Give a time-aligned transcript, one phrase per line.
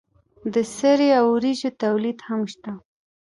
[0.53, 2.71] د سرې او وریجو تولید هم شته.